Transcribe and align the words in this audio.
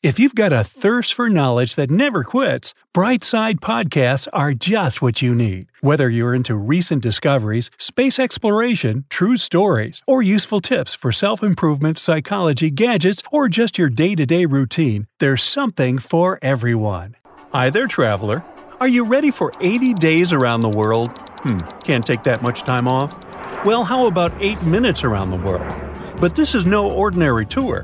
If 0.00 0.20
you've 0.20 0.36
got 0.36 0.52
a 0.52 0.62
thirst 0.62 1.12
for 1.12 1.28
knowledge 1.28 1.74
that 1.74 1.90
never 1.90 2.22
quits, 2.22 2.72
Brightside 2.94 3.58
Podcasts 3.58 4.28
are 4.32 4.54
just 4.54 5.02
what 5.02 5.22
you 5.22 5.34
need. 5.34 5.72
Whether 5.80 6.08
you're 6.08 6.36
into 6.36 6.54
recent 6.54 7.02
discoveries, 7.02 7.68
space 7.78 8.20
exploration, 8.20 9.06
true 9.08 9.36
stories, 9.36 10.00
or 10.06 10.22
useful 10.22 10.60
tips 10.60 10.94
for 10.94 11.10
self 11.10 11.42
improvement, 11.42 11.98
psychology, 11.98 12.70
gadgets, 12.70 13.24
or 13.32 13.48
just 13.48 13.76
your 13.76 13.88
day 13.88 14.14
to 14.14 14.24
day 14.24 14.46
routine, 14.46 15.08
there's 15.18 15.42
something 15.42 15.98
for 15.98 16.38
everyone. 16.42 17.16
Hi 17.50 17.68
there, 17.68 17.88
traveler. 17.88 18.44
Are 18.78 18.86
you 18.86 19.02
ready 19.02 19.32
for 19.32 19.52
80 19.60 19.94
days 19.94 20.32
around 20.32 20.62
the 20.62 20.68
world? 20.68 21.10
Hmm, 21.42 21.62
can't 21.82 22.06
take 22.06 22.22
that 22.22 22.40
much 22.40 22.62
time 22.62 22.86
off? 22.86 23.18
Well, 23.64 23.82
how 23.82 24.06
about 24.06 24.32
8 24.40 24.62
minutes 24.62 25.02
around 25.02 25.32
the 25.32 25.38
world? 25.38 25.74
But 26.20 26.36
this 26.36 26.54
is 26.54 26.66
no 26.66 26.88
ordinary 26.88 27.46
tour. 27.46 27.82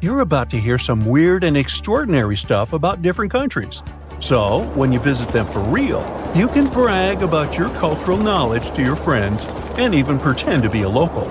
You're 0.00 0.20
about 0.20 0.50
to 0.50 0.60
hear 0.60 0.78
some 0.78 1.04
weird 1.04 1.42
and 1.42 1.56
extraordinary 1.56 2.36
stuff 2.36 2.72
about 2.72 3.02
different 3.02 3.32
countries. 3.32 3.82
So, 4.20 4.62
when 4.76 4.92
you 4.92 5.00
visit 5.00 5.28
them 5.30 5.44
for 5.46 5.58
real, 5.58 6.02
you 6.36 6.46
can 6.46 6.66
brag 6.66 7.24
about 7.24 7.58
your 7.58 7.68
cultural 7.70 8.16
knowledge 8.16 8.70
to 8.76 8.82
your 8.82 8.94
friends 8.94 9.44
and 9.76 9.92
even 9.94 10.20
pretend 10.20 10.62
to 10.62 10.70
be 10.70 10.82
a 10.82 10.88
local. 10.88 11.26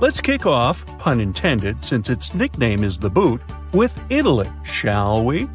Let's 0.00 0.20
kick 0.20 0.46
off, 0.46 0.84
pun 0.98 1.20
intended, 1.20 1.84
since 1.84 2.10
its 2.10 2.34
nickname 2.34 2.82
is 2.82 2.98
the 2.98 3.10
boot, 3.10 3.40
with 3.72 4.04
Italy, 4.10 4.50
shall 4.64 5.24
we? 5.24 5.48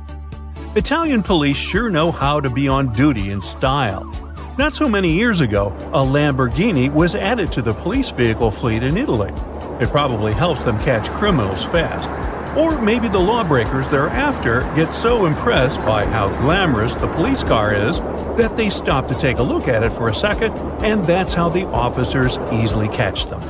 Italian 0.77 1.21
police 1.21 1.57
sure 1.57 1.89
know 1.89 2.13
how 2.13 2.39
to 2.39 2.49
be 2.49 2.69
on 2.69 2.93
duty 2.93 3.31
in 3.31 3.41
style. 3.41 4.09
Not 4.57 4.73
so 4.73 4.87
many 4.87 5.11
years 5.11 5.41
ago, 5.41 5.75
a 5.91 5.99
Lamborghini 5.99 6.89
was 6.89 7.13
added 7.13 7.51
to 7.51 7.61
the 7.61 7.73
police 7.73 8.11
vehicle 8.11 8.51
fleet 8.51 8.83
in 8.83 8.95
Italy. 8.95 9.33
It 9.79 9.89
probably 9.89 10.33
helps 10.33 10.63
them 10.63 10.79
catch 10.79 11.09
criminals 11.11 11.63
fast. 11.65 12.09
Or 12.57 12.81
maybe 12.81 13.09
the 13.09 13.19
lawbreakers 13.19 13.87
they're 13.89 14.07
after 14.07 14.61
get 14.75 14.93
so 14.93 15.25
impressed 15.25 15.79
by 15.79 16.05
how 16.05 16.29
glamorous 16.39 16.93
the 16.93 17.07
police 17.07 17.43
car 17.43 17.75
is 17.75 17.99
that 18.37 18.55
they 18.55 18.69
stop 18.69 19.09
to 19.09 19.15
take 19.15 19.39
a 19.39 19.43
look 19.43 19.67
at 19.67 19.83
it 19.83 19.91
for 19.91 20.07
a 20.07 20.15
second, 20.15 20.53
and 20.83 21.03
that's 21.03 21.33
how 21.33 21.49
the 21.49 21.65
officers 21.65 22.39
easily 22.53 22.87
catch 22.87 23.25
them. 23.25 23.41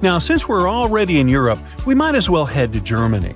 Now, 0.00 0.20
since 0.20 0.48
we're 0.48 0.70
already 0.70 1.18
in 1.18 1.28
Europe, 1.28 1.58
we 1.86 1.94
might 1.94 2.14
as 2.14 2.30
well 2.30 2.46
head 2.46 2.72
to 2.74 2.80
Germany. 2.80 3.34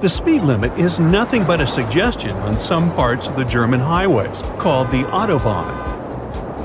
The 0.00 0.08
speed 0.08 0.42
limit 0.42 0.78
is 0.78 1.00
nothing 1.00 1.44
but 1.44 1.60
a 1.60 1.66
suggestion 1.66 2.30
on 2.30 2.54
some 2.60 2.94
parts 2.94 3.26
of 3.26 3.36
the 3.36 3.44
German 3.44 3.80
highways, 3.80 4.42
called 4.58 4.90
the 4.90 5.02
Autobahn. 5.04 5.66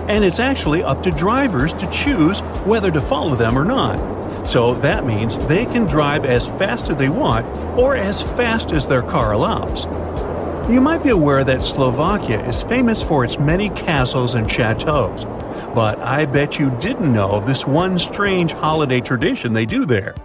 And 0.08 0.24
it's 0.24 0.40
actually 0.40 0.84
up 0.84 1.02
to 1.04 1.12
drivers 1.12 1.74
to 1.74 1.90
choose 1.90 2.42
whether 2.66 2.92
to 2.92 3.02
follow 3.02 3.36
them 3.36 3.58
or 3.58 3.66
not. 3.66 4.13
So 4.44 4.76
that 4.76 5.06
means 5.06 5.38
they 5.48 5.66
can 5.66 5.86
drive 5.86 6.26
as 6.26 6.48
fast 6.48 6.90
as 6.90 6.98
they 6.98 7.10
want 7.10 7.46
or 7.78 7.96
as 7.96 8.22
fast 8.22 8.72
as 8.72 8.86
their 8.86 9.02
car 9.02 9.32
allows. 9.32 9.86
You 10.70 10.80
might 10.80 11.04
be 11.04 11.10
aware 11.10 11.44
that 11.44 11.62
Slovakia 11.62 12.46
is 12.48 12.64
famous 12.64 13.04
for 13.04 13.26
its 13.26 13.38
many 13.38 13.70
castles 13.70 14.36
and 14.36 14.50
chateaus, 14.50 15.26
but 15.76 16.00
I 16.00 16.26
bet 16.26 16.58
you 16.58 16.70
didn't 16.80 17.12
know 17.12 17.44
this 17.46 17.68
one 17.68 18.00
strange 18.00 18.54
holiday 18.54 19.02
tradition 19.02 19.54
they 19.54 19.66
do 19.66 19.86
there. 19.86 20.16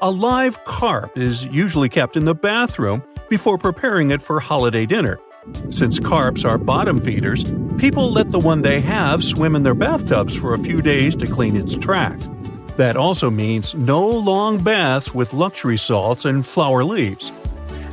A 0.00 0.10
live 0.10 0.62
carp 0.64 1.16
is 1.16 1.46
usually 1.46 1.88
kept 1.88 2.16
in 2.16 2.24
the 2.24 2.34
bathroom 2.34 3.02
before 3.28 3.58
preparing 3.58 4.10
it 4.10 4.22
for 4.22 4.40
holiday 4.40 4.86
dinner. 4.86 5.18
Since 5.70 5.98
carps 5.98 6.44
are 6.44 6.58
bottom 6.58 7.00
feeders, 7.00 7.44
people 7.78 8.12
let 8.12 8.30
the 8.30 8.38
one 8.38 8.62
they 8.62 8.80
have 8.80 9.24
swim 9.24 9.56
in 9.56 9.64
their 9.64 9.74
bathtubs 9.74 10.36
for 10.36 10.54
a 10.54 10.58
few 10.58 10.82
days 10.82 11.16
to 11.16 11.26
clean 11.26 11.56
its 11.56 11.76
track. 11.76 12.20
That 12.76 12.96
also 12.96 13.30
means 13.30 13.74
no 13.74 14.08
long 14.08 14.62
baths 14.62 15.14
with 15.14 15.32
luxury 15.32 15.76
salts 15.76 16.24
and 16.24 16.46
flower 16.46 16.84
leaves. 16.84 17.30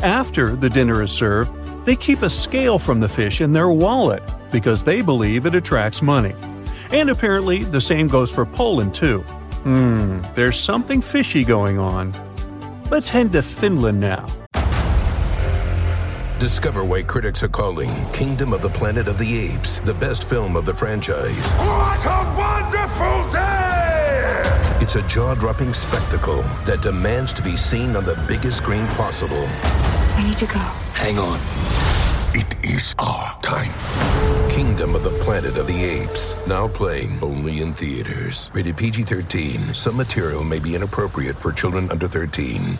After 0.01 0.55
the 0.55 0.69
dinner 0.69 1.03
is 1.03 1.11
served, 1.11 1.51
they 1.85 1.95
keep 1.95 2.21
a 2.21 2.29
scale 2.29 2.79
from 2.79 2.99
the 2.99 3.09
fish 3.09 3.41
in 3.41 3.53
their 3.53 3.69
wallet 3.69 4.23
because 4.51 4.83
they 4.83 5.01
believe 5.01 5.45
it 5.45 5.55
attracts 5.55 6.01
money. 6.01 6.33
And 6.91 7.09
apparently, 7.09 7.63
the 7.63 7.81
same 7.81 8.07
goes 8.07 8.31
for 8.31 8.45
Poland 8.45 8.95
too. 8.95 9.19
Hmm, 9.63 10.21
there's 10.35 10.57
something 10.59 11.01
fishy 11.01 11.43
going 11.43 11.77
on. 11.77 12.13
Let's 12.89 13.09
head 13.09 13.31
to 13.33 13.41
Finland 13.41 13.99
now. 13.99 14.25
Discover 16.39 16.85
why 16.85 17.03
critics 17.03 17.43
are 17.43 17.49
calling 17.49 17.91
Kingdom 18.13 18.53
of 18.53 18.61
the 18.61 18.69
Planet 18.69 19.09
of 19.09 19.17
the 19.17 19.37
Apes 19.37 19.79
the 19.79 19.93
best 19.93 20.23
film 20.23 20.55
of 20.55 20.65
the 20.65 20.73
franchise. 20.73 21.51
What 21.53 22.05
a 22.05 22.35
wonderful 22.37 23.29
day! 23.29 23.58
It's 24.81 24.95
a 24.95 25.01
jaw 25.03 25.35
dropping 25.35 25.73
spectacle 25.73 26.41
that 26.65 26.81
demands 26.81 27.33
to 27.33 27.41
be 27.41 27.57
seen 27.57 27.97
on 27.97 28.05
the 28.05 28.15
biggest 28.29 28.57
screen 28.57 28.87
possible. 28.87 29.45
We 30.17 30.23
need 30.23 30.37
to 30.37 30.45
go. 30.45 30.59
Hang 30.93 31.19
on. 31.19 31.37
It 32.33 32.55
is 32.63 32.95
our 32.97 33.37
time. 33.41 33.73
Kingdom 34.49 34.95
of 34.95 35.03
the 35.03 35.11
Planet 35.21 35.57
of 35.57 35.67
the 35.67 35.83
Apes. 35.83 36.35
Now 36.47 36.69
playing 36.69 37.19
only 37.21 37.61
in 37.61 37.73
theaters. 37.73 38.49
Rated 38.53 38.77
PG 38.77 39.03
13. 39.03 39.73
Some 39.73 39.97
material 39.97 40.45
may 40.45 40.59
be 40.59 40.75
inappropriate 40.75 41.35
for 41.35 41.51
children 41.51 41.91
under 41.91 42.07
13. 42.07 42.79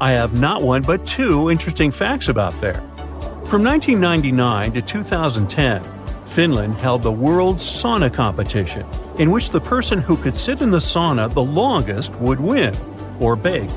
I 0.00 0.12
have 0.12 0.40
not 0.40 0.62
one 0.62 0.82
but 0.82 1.04
two 1.04 1.50
interesting 1.50 1.90
facts 1.90 2.28
about 2.28 2.58
there. 2.60 2.80
From 3.44 3.64
1999 3.64 4.72
to 4.74 4.82
2010, 4.82 5.82
Finland 6.30 6.76
held 6.76 7.02
the 7.02 7.10
World 7.10 7.56
Sauna 7.56 8.12
Competition, 8.12 8.86
in 9.18 9.32
which 9.32 9.50
the 9.50 9.60
person 9.60 9.98
who 9.98 10.16
could 10.16 10.36
sit 10.36 10.62
in 10.62 10.70
the 10.70 10.78
sauna 10.78 11.28
the 11.28 11.42
longest 11.42 12.14
would 12.16 12.38
win, 12.38 12.72
or 13.18 13.34
beg. 13.34 13.68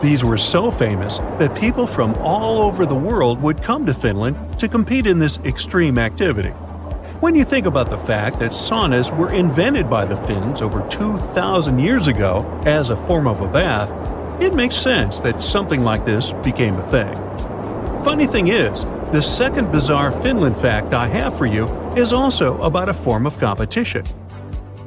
These 0.00 0.22
were 0.22 0.38
so 0.38 0.70
famous 0.70 1.18
that 1.38 1.56
people 1.56 1.88
from 1.88 2.14
all 2.18 2.62
over 2.62 2.86
the 2.86 2.94
world 2.94 3.42
would 3.42 3.60
come 3.60 3.86
to 3.86 3.92
Finland 3.92 4.36
to 4.60 4.68
compete 4.68 5.04
in 5.08 5.18
this 5.18 5.38
extreme 5.40 5.98
activity. 5.98 6.50
When 7.18 7.34
you 7.34 7.44
think 7.44 7.66
about 7.66 7.90
the 7.90 7.98
fact 7.98 8.38
that 8.38 8.52
saunas 8.52 9.14
were 9.14 9.32
invented 9.32 9.90
by 9.90 10.04
the 10.04 10.16
Finns 10.16 10.62
over 10.62 10.86
2,000 10.88 11.80
years 11.80 12.06
ago 12.06 12.46
as 12.66 12.90
a 12.90 12.96
form 12.96 13.26
of 13.26 13.40
a 13.40 13.48
bath, 13.48 13.90
it 14.40 14.54
makes 14.54 14.76
sense 14.76 15.18
that 15.18 15.42
something 15.42 15.82
like 15.82 16.04
this 16.04 16.34
became 16.44 16.76
a 16.76 16.82
thing. 16.82 17.14
Funny 18.04 18.28
thing 18.28 18.46
is, 18.46 18.84
the 19.10 19.20
second 19.20 19.72
bizarre 19.72 20.12
Finland 20.22 20.56
fact 20.56 20.94
I 20.94 21.08
have 21.08 21.36
for 21.36 21.44
you 21.44 21.66
is 21.96 22.12
also 22.12 22.60
about 22.62 22.88
a 22.88 22.94
form 22.94 23.26
of 23.26 23.38
competition. 23.38 24.04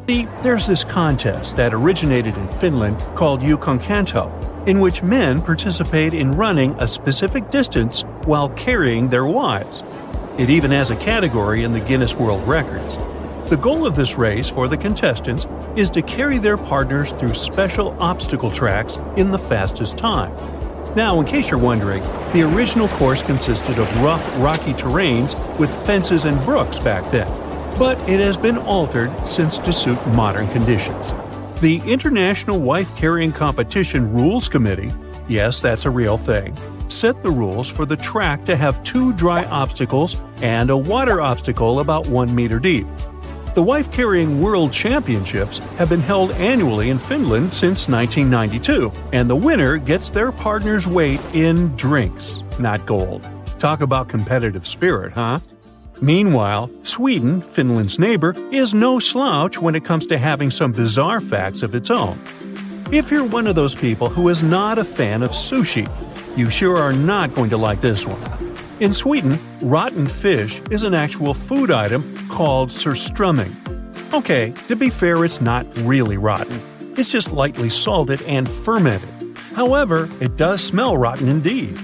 See, 0.08 0.28
there's 0.42 0.68
this 0.68 0.84
contest 0.84 1.56
that 1.56 1.74
originated 1.74 2.38
in 2.38 2.48
Finland 2.50 3.00
called 3.16 3.42
Eukonkanto, 3.42 4.68
in 4.68 4.80
which 4.80 5.04
men 5.04 5.42
participate 5.42 6.14
in 6.14 6.36
running 6.36 6.76
a 6.80 6.88
specific 6.88 7.50
distance 7.50 8.02
while 8.26 8.50
carrying 8.50 9.10
their 9.10 9.26
wives. 9.26 9.84
It 10.38 10.50
even 10.50 10.72
has 10.72 10.92
a 10.92 10.96
category 10.96 11.64
in 11.64 11.74
the 11.74 11.80
Guinness 11.80 12.16
World 12.16 12.48
Records. 12.48 12.98
The 13.50 13.58
goal 13.58 13.86
of 13.86 13.96
this 13.96 14.16
race 14.16 14.50
for 14.50 14.68
the 14.68 14.78
contestants 14.78 15.48
is 15.76 15.90
to 15.92 16.02
carry 16.02 16.38
their 16.38 16.58
partners 16.58 17.12
through 17.12 17.36
special 17.36 17.96
obstacle 18.02 18.50
tracks 18.50 18.98
in 19.16 19.32
the 19.32 19.38
fastest 19.38 19.98
time. 19.98 20.34
Now, 20.96 21.20
in 21.20 21.26
case 21.26 21.50
you're 21.50 21.60
wondering, 21.60 22.04
the 22.34 22.44
original 22.44 22.88
course 22.88 23.24
consisted 23.24 23.80
of 23.80 24.02
rough, 24.02 24.24
rocky 24.38 24.74
terrains 24.74 25.36
with 25.58 25.74
fences 25.88 26.26
and 26.26 26.40
brooks 26.44 26.80
back 26.80 27.10
then, 27.10 27.28
but 27.80 27.98
it 28.08 28.20
has 28.20 28.38
been 28.38 28.60
altered 28.60 29.12
since 29.28 29.58
to 29.60 29.74
suit 29.74 29.98
modern 30.10 30.48
conditions. 30.50 31.12
The 31.62 31.82
International 31.86 32.60
Wife 32.60 32.96
Carrying 32.96 33.32
Competition 33.32 34.14
Rules 34.14 34.48
Committee, 34.48 34.92
yes, 35.28 35.62
that's 35.62 35.86
a 35.86 35.90
real 35.90 36.18
thing, 36.18 36.56
set 36.90 37.24
the 37.24 37.32
rules 37.32 37.68
for 37.68 37.86
the 37.86 37.98
track 37.98 38.46
to 38.46 38.56
have 38.56 38.84
two 38.84 39.14
dry 39.14 39.46
obstacles 39.46 40.22
and 40.44 40.70
a 40.70 40.78
water 40.78 41.22
obstacle 41.22 41.80
about 41.80 42.06
one 42.06 42.36
meter 42.36 42.60
deep. 42.60 42.86
The 43.54 43.62
wife 43.62 43.92
carrying 43.92 44.42
world 44.42 44.74
championships 44.74 45.60
have 45.78 45.90
been 45.90 46.00
held 46.00 46.32
annually 46.32 46.90
in 46.90 46.98
Finland 46.98 47.54
since 47.54 47.88
1992, 47.88 48.92
and 49.12 49.30
the 49.30 49.36
winner 49.36 49.78
gets 49.78 50.10
their 50.10 50.32
partner's 50.32 50.88
weight 50.88 51.22
in 51.36 51.76
drinks, 51.76 52.44
not 52.58 52.84
gold. 52.88 53.30
Talk 53.60 53.82
about 53.82 54.10
competitive 54.10 54.66
spirit, 54.66 55.14
huh? 55.14 55.38
Meanwhile, 56.02 56.72
Sweden, 56.82 57.44
Finland's 57.44 58.00
neighbor, 58.00 58.36
is 58.52 58.74
no 58.74 58.98
slouch 58.98 59.60
when 59.60 59.76
it 59.76 59.86
comes 59.86 60.08
to 60.08 60.18
having 60.18 60.50
some 60.50 60.72
bizarre 60.72 61.22
facts 61.22 61.62
of 61.62 61.76
its 61.76 61.92
own. 61.92 62.20
If 62.92 63.12
you're 63.12 63.24
one 63.24 63.46
of 63.46 63.54
those 63.54 63.76
people 63.76 64.10
who 64.10 64.30
is 64.30 64.42
not 64.42 64.80
a 64.80 64.84
fan 64.84 65.22
of 65.22 65.30
sushi, 65.30 65.88
you 66.36 66.50
sure 66.50 66.78
are 66.78 66.92
not 66.92 67.36
going 67.36 67.52
to 67.52 67.58
like 67.58 67.82
this 67.82 68.08
one. 68.08 68.43
In 68.84 68.92
Sweden, 68.92 69.40
rotten 69.62 70.06
fish 70.06 70.62
is 70.70 70.84
an 70.84 70.94
actual 70.94 71.34
food 71.34 71.72
item 71.72 72.04
called 72.28 72.68
surströmming. 72.68 73.54
Okay, 74.12 74.52
to 74.68 74.76
be 74.76 74.90
fair, 74.90 75.24
it's 75.24 75.40
not 75.40 75.66
really 75.84 76.18
rotten. 76.18 76.60
It's 76.98 77.10
just 77.10 77.32
lightly 77.32 77.70
salted 77.70 78.22
and 78.24 78.46
fermented. 78.46 79.38
However, 79.56 80.10
it 80.20 80.36
does 80.36 80.62
smell 80.62 80.98
rotten 80.98 81.30
indeed. 81.30 81.80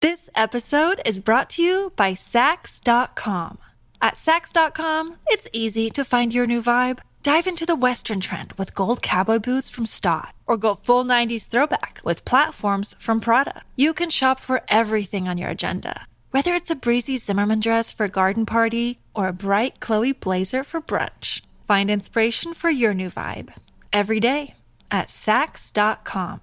This 0.00 0.30
episode 0.36 1.02
is 1.04 1.18
brought 1.18 1.50
to 1.50 1.62
you 1.64 1.92
by 1.96 2.12
Saks.com. 2.12 3.58
At 4.00 4.14
Saks.com, 4.14 5.16
it's 5.26 5.48
easy 5.52 5.90
to 5.90 6.04
find 6.04 6.32
your 6.32 6.46
new 6.46 6.62
vibe. 6.62 7.00
Dive 7.24 7.46
into 7.46 7.64
the 7.64 7.74
Western 7.74 8.20
trend 8.20 8.52
with 8.58 8.74
gold 8.74 9.00
cowboy 9.00 9.38
boots 9.38 9.70
from 9.70 9.86
Staud, 9.86 10.34
or 10.46 10.58
go 10.58 10.74
full 10.74 11.06
90s 11.06 11.48
throwback 11.48 12.02
with 12.04 12.26
platforms 12.26 12.94
from 12.98 13.18
Prada. 13.18 13.62
You 13.76 13.94
can 13.94 14.10
shop 14.10 14.40
for 14.40 14.60
everything 14.68 15.26
on 15.26 15.38
your 15.38 15.48
agenda, 15.48 16.06
whether 16.32 16.52
it's 16.52 16.70
a 16.70 16.74
breezy 16.74 17.16
Zimmermann 17.16 17.60
dress 17.60 17.90
for 17.90 18.04
a 18.04 18.10
garden 18.10 18.44
party 18.44 18.98
or 19.14 19.28
a 19.28 19.32
bright 19.32 19.80
Chloe 19.80 20.12
blazer 20.12 20.62
for 20.62 20.82
brunch. 20.82 21.40
Find 21.66 21.90
inspiration 21.90 22.52
for 22.52 22.68
your 22.68 22.92
new 22.92 23.08
vibe 23.08 23.54
every 23.90 24.20
day 24.20 24.52
at 24.90 25.06
Saks.com. 25.08 26.42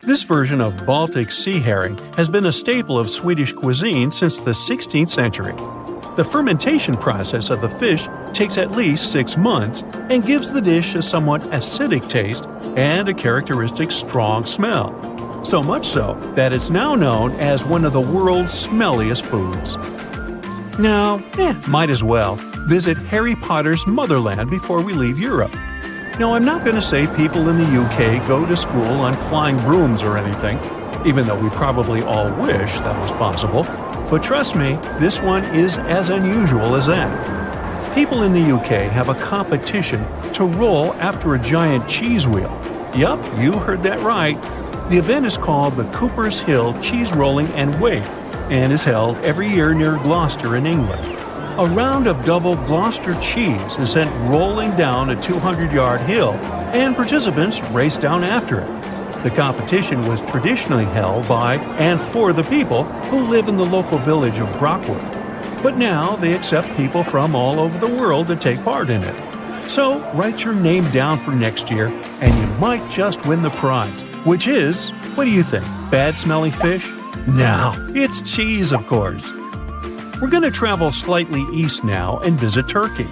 This 0.00 0.22
version 0.22 0.60
of 0.60 0.84
Baltic 0.84 1.32
sea 1.32 1.60
herring 1.60 1.96
has 2.16 2.28
been 2.28 2.44
a 2.44 2.52
staple 2.52 2.98
of 2.98 3.08
Swedish 3.08 3.54
cuisine 3.54 4.10
since 4.10 4.38
the 4.38 4.50
16th 4.50 5.08
century. 5.08 5.54
The 6.14 6.24
fermentation 6.24 6.94
process 6.94 7.48
of 7.48 7.62
the 7.62 7.70
fish 7.70 8.06
takes 8.34 8.58
at 8.58 8.72
least 8.72 9.12
six 9.12 9.38
months 9.38 9.82
and 10.10 10.26
gives 10.26 10.52
the 10.52 10.60
dish 10.60 10.94
a 10.94 11.00
somewhat 11.00 11.40
acidic 11.52 12.06
taste 12.10 12.44
and 12.76 13.08
a 13.08 13.14
characteristic 13.14 13.90
strong 13.90 14.44
smell. 14.44 14.92
So 15.42 15.62
much 15.62 15.86
so 15.86 16.14
that 16.34 16.52
it's 16.52 16.68
now 16.68 16.94
known 16.94 17.32
as 17.36 17.64
one 17.64 17.86
of 17.86 17.94
the 17.94 18.00
world's 18.00 18.68
smelliest 18.68 19.22
foods. 19.22 19.78
Now, 20.78 21.22
eh, 21.38 21.54
might 21.66 21.88
as 21.88 22.04
well 22.04 22.36
visit 22.68 22.98
Harry 22.98 23.34
Potter's 23.36 23.86
motherland 23.86 24.50
before 24.50 24.82
we 24.82 24.92
leave 24.92 25.18
Europe. 25.18 25.54
Now, 26.18 26.34
I'm 26.34 26.44
not 26.44 26.62
going 26.62 26.76
to 26.76 26.82
say 26.82 27.06
people 27.16 27.48
in 27.48 27.56
the 27.56 27.64
UK 27.64 28.28
go 28.28 28.44
to 28.44 28.56
school 28.56 29.00
on 29.00 29.14
flying 29.14 29.56
brooms 29.60 30.02
or 30.02 30.18
anything, 30.18 30.58
even 31.06 31.26
though 31.26 31.40
we 31.40 31.48
probably 31.48 32.02
all 32.02 32.30
wish 32.42 32.78
that 32.80 33.00
was 33.00 33.10
possible. 33.12 33.64
But 34.12 34.22
trust 34.22 34.56
me, 34.56 34.74
this 34.98 35.22
one 35.22 35.42
is 35.56 35.78
as 35.78 36.10
unusual 36.10 36.74
as 36.74 36.86
that. 36.88 37.94
People 37.94 38.24
in 38.24 38.34
the 38.34 38.52
UK 38.54 38.92
have 38.92 39.08
a 39.08 39.14
competition 39.14 40.04
to 40.34 40.44
roll 40.44 40.92
after 40.96 41.32
a 41.32 41.38
giant 41.38 41.88
cheese 41.88 42.26
wheel. 42.26 42.54
Yup, 42.94 43.24
you 43.38 43.52
heard 43.52 43.82
that 43.84 44.00
right. 44.00 44.38
The 44.90 44.98
event 44.98 45.24
is 45.24 45.38
called 45.38 45.76
the 45.76 45.90
Cooper's 45.92 46.40
Hill 46.40 46.78
Cheese 46.82 47.10
Rolling 47.14 47.46
and 47.54 47.74
Wake 47.80 48.04
and 48.50 48.70
is 48.70 48.84
held 48.84 49.16
every 49.24 49.48
year 49.48 49.72
near 49.72 49.96
Gloucester 49.96 50.56
in 50.56 50.66
England. 50.66 51.06
A 51.58 51.66
round 51.74 52.06
of 52.06 52.22
double 52.22 52.56
Gloucester 52.56 53.14
cheese 53.14 53.78
is 53.78 53.92
sent 53.92 54.10
rolling 54.30 54.76
down 54.76 55.08
a 55.08 55.22
200 55.22 55.72
yard 55.72 56.02
hill, 56.02 56.32
and 56.74 56.94
participants 56.94 57.62
race 57.70 57.96
down 57.96 58.24
after 58.24 58.60
it. 58.60 58.81
The 59.22 59.30
competition 59.30 60.06
was 60.08 60.20
traditionally 60.22 60.84
held 60.84 61.28
by 61.28 61.56
and 61.78 62.00
for 62.00 62.32
the 62.32 62.42
people 62.42 62.84
who 62.84 63.20
live 63.20 63.48
in 63.48 63.56
the 63.56 63.64
local 63.64 63.98
village 63.98 64.38
of 64.38 64.58
Brockworth. 64.58 65.62
But 65.62 65.76
now 65.76 66.16
they 66.16 66.34
accept 66.34 66.76
people 66.76 67.04
from 67.04 67.36
all 67.36 67.60
over 67.60 67.78
the 67.78 67.94
world 67.94 68.26
to 68.28 68.36
take 68.36 68.64
part 68.64 68.90
in 68.90 69.04
it. 69.04 69.68
So 69.70 70.00
write 70.12 70.42
your 70.42 70.54
name 70.54 70.90
down 70.90 71.18
for 71.18 71.30
next 71.30 71.70
year, 71.70 71.86
and 72.20 72.34
you 72.34 72.46
might 72.58 72.90
just 72.90 73.24
win 73.24 73.42
the 73.42 73.50
prize, 73.50 74.02
which 74.24 74.48
is, 74.48 74.88
what 75.14 75.24
do 75.24 75.30
you 75.30 75.44
think, 75.44 75.64
bad 75.90 76.16
smelling 76.16 76.50
fish? 76.50 76.90
No, 77.28 77.74
it's 77.94 78.20
cheese, 78.22 78.72
of 78.72 78.84
course. 78.88 79.30
We're 80.20 80.30
going 80.30 80.42
to 80.42 80.50
travel 80.50 80.90
slightly 80.90 81.42
east 81.52 81.84
now 81.84 82.18
and 82.18 82.38
visit 82.38 82.66
Turkey. 82.66 83.08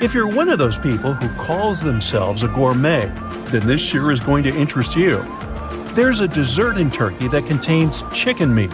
If 0.00 0.14
you're 0.14 0.32
one 0.32 0.48
of 0.48 0.58
those 0.58 0.78
people 0.78 1.12
who 1.12 1.28
calls 1.42 1.82
themselves 1.82 2.44
a 2.44 2.48
gourmet, 2.48 3.12
then 3.46 3.66
this 3.66 3.80
sure 3.80 4.12
is 4.12 4.20
going 4.20 4.44
to 4.44 4.56
interest 4.56 4.94
you. 4.94 5.18
There's 5.94 6.20
a 6.20 6.28
dessert 6.28 6.76
in 6.78 6.88
Turkey 6.88 7.26
that 7.28 7.46
contains 7.46 8.04
chicken 8.12 8.54
meat. 8.54 8.70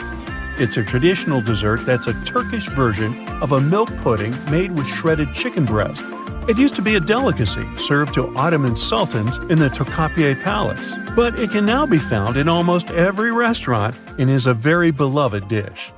It's 0.59 0.77
a 0.77 0.85
traditional 0.85 1.41
dessert 1.41 1.87
that's 1.87 2.07
a 2.09 2.25
Turkish 2.25 2.69
version 2.69 3.27
of 3.43 3.53
a 3.53 3.61
milk 3.61 3.89
pudding 3.97 4.35
made 4.51 4.73
with 4.73 4.87
shredded 4.87 5.33
chicken 5.33 5.65
breast. 5.65 6.05
It 6.47 6.59
used 6.59 6.75
to 6.75 6.83
be 6.83 6.97
a 6.97 7.01
delicacy 7.01 7.67
served 7.77 8.13
to 8.15 8.37
Ottoman 8.37 8.77
sultans 8.77 9.39
in 9.49 9.59
the 9.59 9.71
Topkapi 9.71 10.43
Palace, 10.43 10.95
but 11.17 11.41
it 11.41 11.51
can 11.51 11.65
now 11.65 11.87
be 11.87 11.97
found 11.97 12.37
in 12.37 12.51
almost 12.51 12.91
every 12.91 13.33
restaurant 13.33 13.99
and 14.19 14.29
is 14.29 14.45
a 14.45 14.53
very 14.53 14.91
beloved 14.91 15.49
dish. 15.49 15.93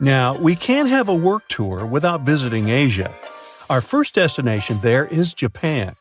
Now, 0.00 0.36
we 0.36 0.54
can't 0.54 0.90
have 0.90 1.08
a 1.08 1.14
work 1.14 1.48
tour 1.48 1.86
without 1.86 2.22
visiting 2.22 2.68
Asia. 2.68 3.10
Our 3.70 3.80
first 3.80 4.14
destination 4.14 4.78
there 4.82 5.06
is 5.06 5.32
Japan. 5.32 5.94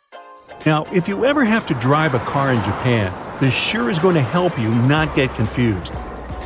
Now, 0.65 0.83
if 0.93 1.07
you 1.07 1.23
ever 1.23 1.45
have 1.45 1.65
to 1.67 1.73
drive 1.75 2.13
a 2.13 2.19
car 2.19 2.51
in 2.51 2.61
Japan, 2.63 3.13
this 3.41 3.55
sure 3.55 3.89
is 3.89 3.97
going 3.97 4.13
to 4.13 4.21
help 4.21 4.57
you 4.59 4.69
not 4.87 5.15
get 5.15 5.33
confused. 5.33 5.91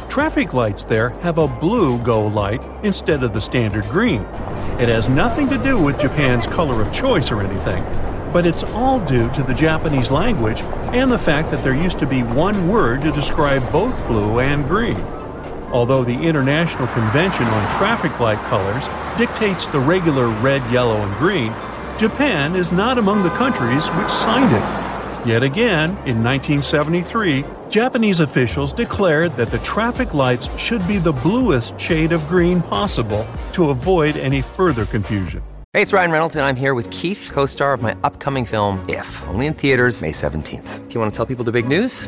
Traffic 0.08 0.54
lights 0.54 0.86
there 0.86 1.10
have 1.20 1.38
a 1.38 1.46
blue 1.46 2.00
go 2.00 2.26
light 2.26 2.64
instead 2.86 3.22
of 3.22 3.34
the 3.34 3.42
standard 3.42 3.84
green. 3.90 4.22
It 4.80 4.88
has 4.88 5.10
nothing 5.10 5.50
to 5.50 5.58
do 5.58 5.78
with 5.78 6.00
Japan's 6.00 6.48
color 6.48 6.82
of 6.82 6.94
choice 6.94 7.32
or 7.32 7.42
anything, 7.42 7.84
but 8.32 8.46
it's 8.46 8.64
all 8.64 9.06
due 9.06 9.30
to 9.34 9.44
the 9.44 9.54
Japanese 9.54 10.10
language 10.10 10.62
and 10.96 11.12
the 11.12 11.18
fact 11.18 11.52
that 11.52 11.62
there 11.66 11.76
used 11.76 12.00
to 12.00 12.08
be 12.08 12.24
one 12.24 12.70
word 12.70 13.02
to 13.02 13.12
describe 13.12 13.70
both 13.74 14.08
blue 14.08 14.40
and 14.40 14.66
green. 14.66 14.98
Although 15.74 16.06
the 16.06 16.14
International 16.14 16.88
Convention 16.88 17.46
on 17.46 17.78
Traffic 17.78 18.18
Light 18.22 18.40
Colors 18.48 18.88
dictates 19.18 19.66
the 19.66 19.80
regular 19.82 20.28
red, 20.40 20.62
yellow, 20.72 21.02
and 21.02 21.14
green, 21.18 21.52
Japan 22.00 22.56
is 22.56 22.72
not 22.72 22.98
among 22.98 23.24
the 23.24 23.32
countries 23.32 23.86
which 23.90 24.08
signed 24.08 24.56
it. 24.56 24.85
Yet 25.26 25.42
again, 25.42 25.90
in 26.06 26.24
1973, 26.24 27.44
Japanese 27.72 28.20
officials 28.20 28.72
declared 28.72 29.32
that 29.38 29.50
the 29.50 29.58
traffic 29.58 30.14
lights 30.14 30.56
should 30.60 30.88
be 30.88 31.00
the 31.00 31.14
bluest 31.14 31.80
shade 31.80 32.12
of 32.12 32.28
green 32.28 32.62
possible 32.62 33.26
to 33.54 33.72
avoid 33.72 34.18
any 34.18 34.44
further 34.44 34.86
confusion. 34.86 35.42
Hey, 35.74 35.82
it's 35.82 35.92
Ryan 35.92 36.12
Reynolds, 36.12 36.36
and 36.36 36.46
I'm 36.46 36.56
here 36.56 36.76
with 36.76 36.92
Keith, 36.92 37.32
co 37.34 37.48
star 37.48 37.74
of 37.74 37.82
my 37.82 37.96
upcoming 38.04 38.46
film, 38.46 38.86
If, 38.88 39.24
only 39.24 39.48
in 39.48 39.56
theaters, 39.56 40.00
May 40.00 40.12
17th. 40.12 40.88
Do 40.88 40.94
you 40.94 41.00
want 41.00 41.12
to 41.12 41.18
tell 41.18 41.26
people 41.26 41.44
the 41.44 41.52
big 41.52 41.68
news? 41.68 42.08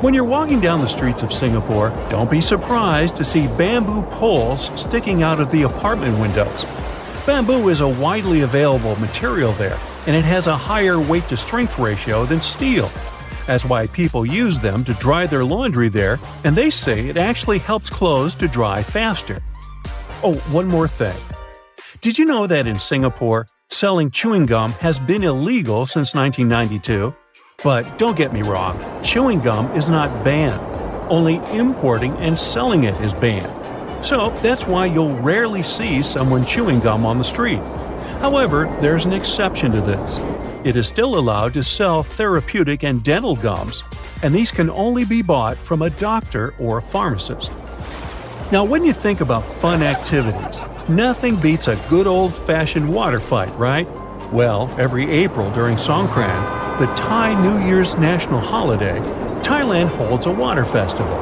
When 0.00 0.12
you're 0.12 0.24
walking 0.24 0.60
down 0.60 0.80
the 0.80 0.88
streets 0.88 1.22
of 1.22 1.32
Singapore, 1.32 1.88
don't 2.10 2.30
be 2.30 2.40
surprised 2.40 3.16
to 3.16 3.24
see 3.24 3.46
bamboo 3.46 4.02
poles 4.02 4.70
sticking 4.78 5.22
out 5.22 5.40
of 5.40 5.50
the 5.50 5.62
apartment 5.62 6.18
windows. 6.18 6.66
Bamboo 7.24 7.68
is 7.70 7.80
a 7.80 7.88
widely 7.88 8.42
available 8.42 8.96
material 8.96 9.52
there, 9.52 9.78
and 10.06 10.14
it 10.14 10.24
has 10.24 10.46
a 10.46 10.56
higher 10.56 11.00
weight 11.00 11.26
to 11.28 11.36
strength 11.36 11.78
ratio 11.78 12.26
than 12.26 12.40
steel. 12.40 12.90
That's 13.46 13.64
why 13.64 13.86
people 13.86 14.26
use 14.26 14.58
them 14.58 14.84
to 14.84 14.94
dry 14.94 15.26
their 15.26 15.44
laundry 15.44 15.88
there, 15.88 16.18
and 16.42 16.54
they 16.54 16.68
say 16.70 17.08
it 17.08 17.16
actually 17.16 17.58
helps 17.58 17.88
clothes 17.88 18.34
to 18.36 18.48
dry 18.48 18.82
faster. 18.82 19.40
Oh, 20.22 20.34
one 20.50 20.66
more 20.66 20.88
thing. 20.88 21.16
Did 22.00 22.18
you 22.18 22.26
know 22.26 22.46
that 22.46 22.66
in 22.66 22.78
Singapore, 22.78 23.46
selling 23.70 24.10
chewing 24.10 24.44
gum 24.44 24.72
has 24.72 24.98
been 24.98 25.22
illegal 25.22 25.86
since 25.86 26.14
1992? 26.14 27.14
But 27.64 27.96
don't 27.96 28.16
get 28.16 28.34
me 28.34 28.42
wrong, 28.42 28.78
chewing 29.02 29.40
gum 29.40 29.72
is 29.72 29.88
not 29.88 30.22
banned. 30.22 30.60
Only 31.10 31.36
importing 31.56 32.12
and 32.18 32.38
selling 32.38 32.84
it 32.84 32.94
is 33.00 33.14
banned. 33.14 34.04
So 34.04 34.28
that's 34.42 34.66
why 34.66 34.84
you'll 34.84 35.16
rarely 35.20 35.62
see 35.62 36.02
someone 36.02 36.44
chewing 36.44 36.80
gum 36.80 37.06
on 37.06 37.16
the 37.16 37.24
street. 37.24 37.60
However, 38.20 38.66
there's 38.82 39.06
an 39.06 39.14
exception 39.14 39.72
to 39.72 39.80
this. 39.80 40.18
It 40.62 40.76
is 40.76 40.86
still 40.86 41.18
allowed 41.18 41.54
to 41.54 41.64
sell 41.64 42.02
therapeutic 42.02 42.84
and 42.84 43.02
dental 43.02 43.34
gums, 43.34 43.82
and 44.22 44.34
these 44.34 44.50
can 44.50 44.68
only 44.68 45.06
be 45.06 45.22
bought 45.22 45.56
from 45.56 45.80
a 45.80 45.88
doctor 45.88 46.54
or 46.58 46.78
a 46.78 46.82
pharmacist. 46.82 47.50
Now, 48.52 48.64
when 48.64 48.84
you 48.84 48.92
think 48.92 49.22
about 49.22 49.42
fun 49.42 49.82
activities, 49.82 50.60
nothing 50.88 51.36
beats 51.36 51.68
a 51.68 51.80
good 51.88 52.06
old 52.06 52.34
fashioned 52.34 52.92
water 52.92 53.20
fight, 53.20 53.54
right? 53.56 53.88
Well, 54.32 54.70
every 54.78 55.10
April 55.10 55.50
during 55.52 55.76
Songkran, 55.76 56.63
the 56.78 56.86
Thai 56.94 57.40
New 57.40 57.64
Year's 57.68 57.96
national 57.96 58.40
holiday, 58.40 58.98
Thailand 59.42 59.88
holds 59.88 60.26
a 60.26 60.32
water 60.32 60.64
festival. 60.64 61.16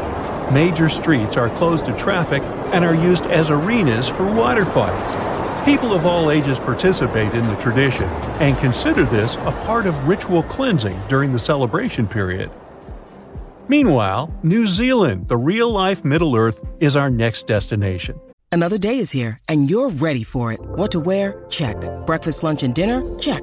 Major 0.50 0.88
streets 0.88 1.37
are 1.37 1.50
closed 1.50 1.85
to 1.87 1.97
traffic 1.97 2.42
and 2.73 2.87
are 2.87 2.94
used 2.94 3.26
as 3.26 3.50
arenas 3.50 4.09
for 4.09 4.25
water 4.25 4.64
fights. 4.64 5.12
People 5.66 5.92
of 5.92 6.06
all 6.06 6.30
ages 6.30 6.59
participate 6.59 7.35
in 7.35 7.47
the 7.49 7.56
tradition 7.56 8.04
and 8.40 8.56
consider 8.59 9.04
this 9.04 9.37
a 9.37 9.52
part 9.66 9.87
of 9.87 10.09
ritual 10.09 10.42
cleansing 10.44 10.99
during 11.09 11.32
the 11.32 11.38
celebration 11.38 12.06
period. 12.06 12.50
Meanwhile, 13.68 14.32
New 14.42 14.66
Zealand, 14.66 15.28
the 15.28 15.37
real 15.37 15.71
life 15.71 16.02
Middle 16.02 16.35
Earth, 16.35 16.61
is 16.80 16.97
our 16.97 17.11
next 17.11 17.47
destination. 17.47 18.18
Another 18.50 18.78
day 18.78 18.99
is 18.99 19.11
here, 19.11 19.38
and 19.49 19.71
you're 19.71 19.90
ready 19.90 20.25
for 20.25 20.50
it. 20.52 20.61
What 20.61 20.90
to 20.92 21.00
wear? 21.00 21.44
Check. 21.50 21.76
Breakfast, 22.06 22.42
lunch, 22.42 22.62
and 22.62 22.75
dinner? 22.75 23.02
Check. 23.18 23.42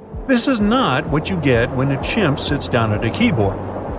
This 0.31 0.47
is 0.47 0.61
not 0.61 1.05
what 1.07 1.29
you 1.29 1.35
get 1.35 1.69
when 1.71 1.91
a 1.91 2.01
chimp 2.01 2.39
sits 2.39 2.69
down 2.69 2.93
at 2.93 3.03
a 3.03 3.09
keyboard. 3.09 3.57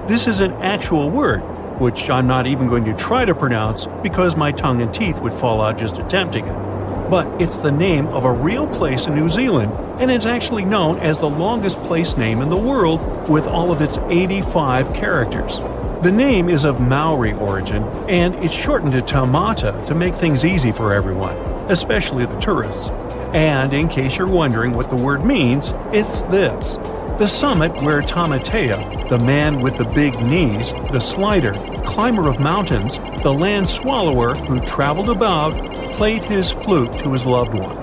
This 0.08 0.26
is 0.26 0.40
an 0.40 0.52
actual 0.62 1.10
word, 1.10 1.40
which 1.78 2.08
I'm 2.08 2.26
not 2.26 2.46
even 2.46 2.68
going 2.68 2.86
to 2.86 2.94
try 2.94 3.26
to 3.26 3.34
pronounce 3.34 3.84
because 4.02 4.34
my 4.34 4.50
tongue 4.50 4.80
and 4.80 4.94
teeth 4.94 5.18
would 5.18 5.34
fall 5.34 5.60
out 5.60 5.76
just 5.76 5.98
attempting 5.98 6.46
it. 6.46 7.10
But 7.10 7.26
it's 7.38 7.58
the 7.58 7.70
name 7.70 8.06
of 8.06 8.24
a 8.24 8.32
real 8.32 8.66
place 8.66 9.06
in 9.06 9.14
New 9.14 9.28
Zealand, 9.28 9.72
and 10.00 10.10
it's 10.10 10.24
actually 10.24 10.64
known 10.64 11.00
as 11.00 11.18
the 11.18 11.28
longest 11.28 11.82
place 11.82 12.16
name 12.16 12.40
in 12.40 12.48
the 12.48 12.56
world 12.56 13.28
with 13.28 13.46
all 13.46 13.70
of 13.70 13.82
its 13.82 13.98
85 13.98 14.94
characters. 14.94 15.58
The 16.02 16.12
name 16.12 16.48
is 16.48 16.64
of 16.64 16.80
Maori 16.80 17.34
origin, 17.34 17.82
and 18.08 18.34
it's 18.36 18.54
shortened 18.54 18.92
to 18.92 19.02
Taumata 19.02 19.84
to 19.84 19.94
make 19.94 20.14
things 20.14 20.46
easy 20.46 20.72
for 20.72 20.94
everyone, 20.94 21.36
especially 21.68 22.24
the 22.24 22.40
tourists. 22.40 22.90
And 23.32 23.72
in 23.72 23.88
case 23.88 24.18
you're 24.18 24.28
wondering 24.28 24.72
what 24.72 24.90
the 24.90 24.96
word 24.96 25.24
means, 25.24 25.72
it's 25.92 26.22
this. 26.24 26.76
The 27.18 27.26
summit 27.26 27.82
where 27.82 28.02
Tamatea, 28.02 29.08
the 29.08 29.18
man 29.18 29.60
with 29.60 29.78
the 29.78 29.84
big 29.84 30.20
knees, 30.20 30.72
the 30.92 31.00
slider, 31.00 31.52
climber 31.84 32.28
of 32.28 32.40
mountains, 32.40 32.98
the 33.22 33.32
land 33.32 33.68
swallower 33.68 34.34
who 34.34 34.60
traveled 34.60 35.08
about, 35.08 35.52
played 35.94 36.22
his 36.22 36.50
flute 36.50 36.92
to 36.98 37.12
his 37.12 37.24
loved 37.24 37.54
one. 37.54 37.78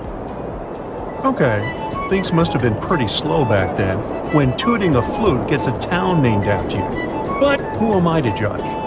Okay, 1.26 2.06
things 2.08 2.32
must 2.32 2.52
have 2.52 2.62
been 2.62 2.80
pretty 2.80 3.08
slow 3.08 3.44
back 3.44 3.76
then, 3.76 3.98
when 4.32 4.56
tooting 4.56 4.94
a 4.94 5.02
flute 5.02 5.48
gets 5.48 5.66
a 5.66 5.78
town 5.80 6.22
named 6.22 6.44
after 6.44 6.76
you. 6.76 7.40
But 7.40 7.60
who 7.76 7.94
am 7.94 8.06
I 8.06 8.20
to 8.20 8.34
judge? 8.36 8.79